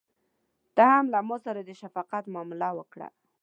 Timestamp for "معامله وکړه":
2.33-3.07